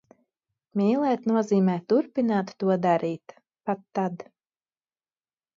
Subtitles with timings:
[0.79, 3.37] Mīlēt nozīmē turpināt to darīt-
[3.71, 4.29] pat tad.